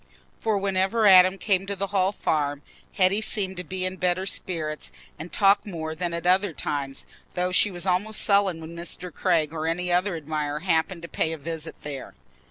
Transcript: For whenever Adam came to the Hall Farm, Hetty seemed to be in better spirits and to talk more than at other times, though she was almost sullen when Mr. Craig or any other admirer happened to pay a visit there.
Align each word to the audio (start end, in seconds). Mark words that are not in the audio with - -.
For 0.39 0.57
whenever 0.57 1.05
Adam 1.05 1.37
came 1.37 1.67
to 1.67 1.75
the 1.75 1.85
Hall 1.93 2.11
Farm, 2.11 2.63
Hetty 2.93 3.21
seemed 3.21 3.55
to 3.57 3.63
be 3.63 3.85
in 3.85 3.97
better 3.97 4.25
spirits 4.25 4.91
and 5.19 5.31
to 5.31 5.37
talk 5.37 5.63
more 5.63 5.93
than 5.93 6.11
at 6.11 6.25
other 6.25 6.53
times, 6.53 7.05
though 7.35 7.51
she 7.51 7.69
was 7.69 7.85
almost 7.85 8.21
sullen 8.21 8.59
when 8.59 8.75
Mr. 8.75 9.13
Craig 9.13 9.53
or 9.53 9.67
any 9.67 9.91
other 9.91 10.15
admirer 10.15 10.61
happened 10.61 11.03
to 11.03 11.07
pay 11.07 11.33
a 11.33 11.37
visit 11.37 11.75
there. 11.75 12.15